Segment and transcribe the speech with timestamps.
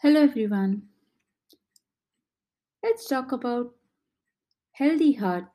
[0.00, 0.82] Hello everyone.
[2.84, 3.74] Let's talk about
[4.70, 5.46] healthy heart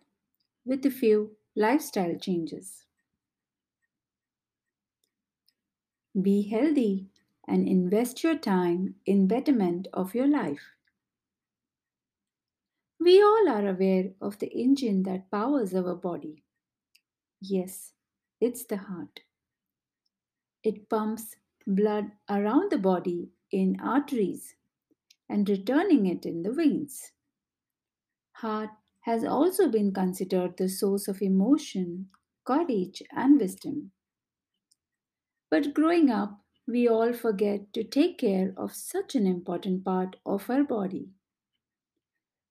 [0.65, 2.83] with a few lifestyle changes.
[6.21, 7.07] Be healthy
[7.47, 10.75] and invest your time in betterment of your life.
[12.99, 16.43] We all are aware of the engine that powers our body.
[17.39, 17.93] Yes,
[18.41, 19.21] it's the heart.
[20.63, 21.35] It pumps
[21.67, 24.57] blood around the body in arteries
[25.29, 27.13] and returning it in the veins.
[28.33, 28.71] Heart
[29.03, 32.11] has also been considered the source of emotion,
[32.43, 33.93] courage, and wisdom.
[35.49, 40.49] But growing up, we all forget to take care of such an important part of
[40.49, 41.13] our body.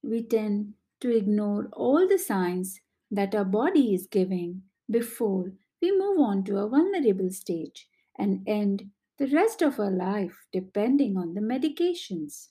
[0.02, 6.18] We tend to ignore all the signs that our body is giving before we move
[6.20, 8.90] on to a vulnerable stage and end
[9.22, 12.48] the rest of our life depending on the medications.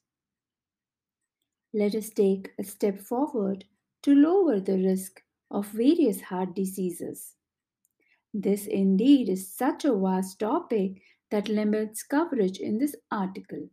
[1.73, 3.65] Let us take a step forward
[4.03, 7.35] to lower the risk of various heart diseases.
[8.33, 13.67] This indeed is such a vast topic that limits coverage in this article,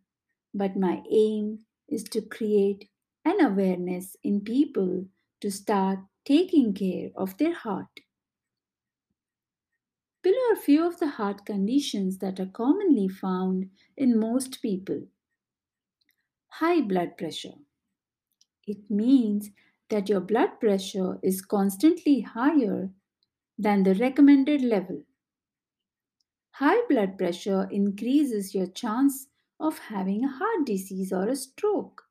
[0.52, 2.88] but my aim is to create
[3.24, 5.04] an awareness in people
[5.40, 8.00] to start taking care of their heart.
[10.28, 15.04] Below are a few of the heart conditions that are commonly found in most people.
[16.48, 17.54] High blood pressure.
[18.66, 19.48] It means
[19.88, 22.90] that your blood pressure is constantly higher
[23.58, 25.04] than the recommended level.
[26.50, 29.28] High blood pressure increases your chance
[29.58, 32.02] of having a heart disease or a stroke.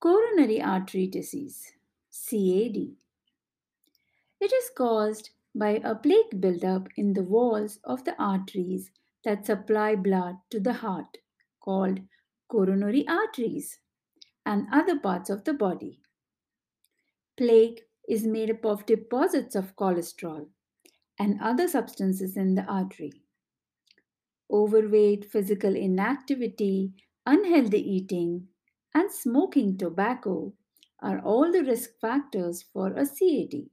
[0.00, 1.74] Coronary artery disease,
[2.10, 2.96] CAD.
[4.40, 8.92] It is caused by a plaque buildup in the walls of the arteries
[9.24, 11.18] that supply blood to the heart,
[11.60, 12.00] called
[12.48, 13.80] coronary arteries,
[14.46, 16.00] and other parts of the body.
[17.36, 20.50] Plaque is made up of deposits of cholesterol
[21.18, 23.12] and other substances in the artery.
[24.50, 26.94] Overweight, physical inactivity,
[27.24, 28.48] unhealthy eating,
[28.92, 30.52] and smoking tobacco
[30.98, 33.70] are all the risk factors for a CAD.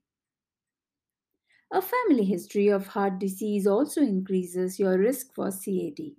[1.74, 6.16] A family history of heart disease also increases your risk for CAD.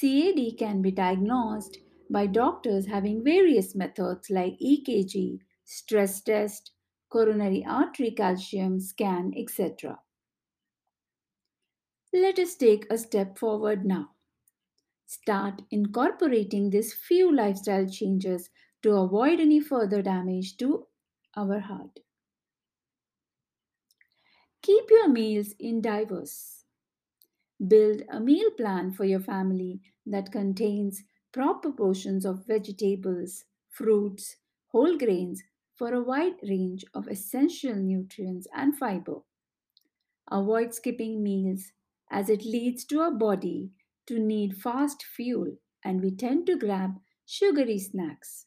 [0.00, 1.78] CAD can be diagnosed
[2.10, 6.72] by doctors having various methods like EKG, stress test,
[7.08, 9.98] coronary artery calcium scan, etc.
[12.12, 14.10] Let us take a step forward now
[15.06, 18.48] start incorporating these few lifestyle changes
[18.80, 20.86] to avoid any further damage to
[21.36, 21.98] our heart.
[24.62, 26.64] Keep your meals in diverse.
[27.64, 34.36] Build a meal plan for your family that contains proper portions of vegetables, fruits,
[34.72, 35.44] whole grains
[35.76, 39.22] for a wide range of essential nutrients and fiber.
[40.30, 41.72] Avoid skipping meals
[42.10, 43.70] as it leads to our body
[44.06, 48.46] to need fast fuel and we tend to grab sugary snacks.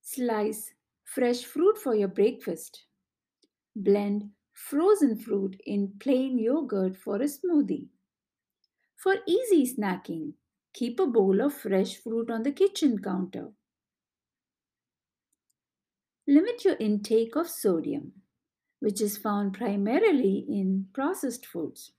[0.00, 0.72] Slice
[1.04, 2.86] fresh fruit for your breakfast.
[3.76, 7.90] Blend frozen fruit in plain yogurt for a smoothie.
[8.96, 10.34] For easy snacking,
[10.72, 13.52] keep a bowl of fresh fruit on the kitchen counter.
[16.26, 18.20] Limit your intake of sodium,
[18.80, 21.92] which is found primarily in processed foods.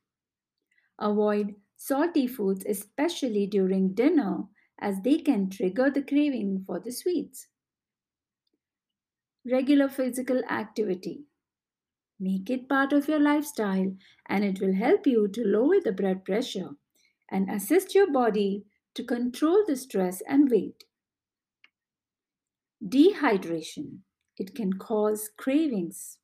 [0.99, 7.47] Avoid salty foods, especially during dinner, as they can trigger the craving for the sweets.
[9.45, 11.26] Regular physical activity.
[12.19, 13.95] Make it part of your lifestyle
[14.27, 16.71] and it will help you to lower the blood pressure
[17.29, 18.65] and assist your body
[18.95, 20.85] to control the stress and weight.
[22.83, 23.99] Dehydration.
[24.37, 26.17] It can cause cravings.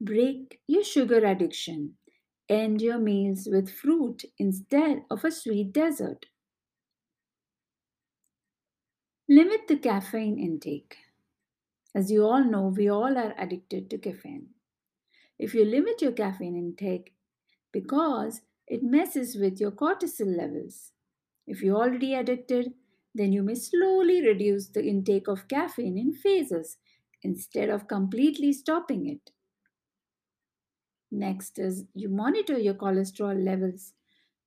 [0.00, 1.94] Break your sugar addiction.
[2.48, 6.26] End your meals with fruit instead of a sweet dessert.
[9.28, 10.96] Limit the caffeine intake.
[11.94, 14.50] As you all know, we all are addicted to caffeine.
[15.38, 17.14] If you limit your caffeine intake
[17.72, 20.92] because it messes with your cortisol levels.
[21.46, 22.72] If you're already addicted,
[23.14, 26.78] then you may slowly reduce the intake of caffeine in phases
[27.22, 29.30] instead of completely stopping it.
[31.10, 33.92] Next is you monitor your cholesterol levels.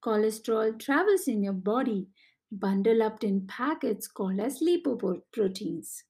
[0.04, 2.08] Cholesterol travels in your body
[2.52, 6.04] bundled up in packets called as lipoproteins.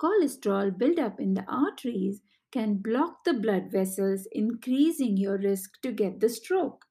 [0.00, 6.20] Cholesterol buildup in the arteries can block the blood vessels, increasing your risk to get
[6.20, 6.86] the stroke.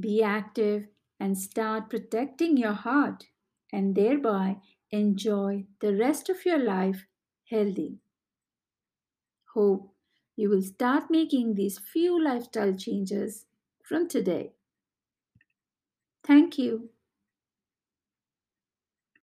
[0.00, 0.88] Be active
[1.20, 3.28] and start protecting your heart
[3.70, 7.04] and thereby enjoy the rest of your life
[7.50, 8.00] healthy.
[9.54, 9.96] Hope
[10.36, 13.46] you will start making these few lifestyle changes
[13.82, 14.54] from today.
[16.22, 16.90] Thank you.